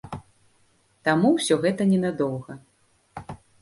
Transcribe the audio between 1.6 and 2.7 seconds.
гэта не надоўга.